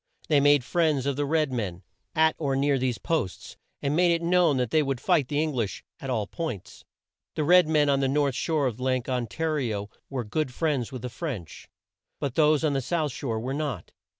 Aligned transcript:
They 0.29 0.39
made 0.39 0.63
friends 0.63 1.05
of 1.05 1.15
the 1.15 1.27
red 1.27 1.51
men 1.53 1.83
at 2.15 2.33
or 2.39 2.55
near 2.55 2.79
these 2.79 2.97
posts, 2.97 3.55
and 3.83 3.95
made 3.95 4.11
it 4.11 4.23
known 4.23 4.57
that 4.57 4.71
they 4.71 4.81
would 4.81 4.99
fight 4.99 5.27
the 5.27 5.39
Eng 5.39 5.53
lish 5.53 5.83
at 5.99 6.09
all 6.09 6.25
points. 6.25 6.83
The 7.35 7.43
red 7.43 7.67
men 7.67 7.87
on 7.87 7.99
the 7.99 8.07
north 8.07 8.33
shore 8.33 8.65
of 8.65 8.79
Lake 8.79 9.07
On 9.07 9.27
ta 9.27 9.43
ri 9.43 9.71
o 9.75 9.91
were 10.09 10.23
good 10.23 10.51
friends 10.51 10.91
with 10.91 11.03
the 11.03 11.09
French; 11.09 11.69
but 12.19 12.33
those 12.33 12.63
on 12.63 12.73
the 12.73 12.81
south 12.81 13.11
shore 13.11 13.39
were 13.39 13.53
not. 13.53 13.91